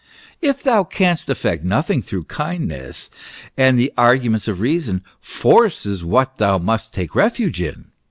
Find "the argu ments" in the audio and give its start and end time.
3.77-4.47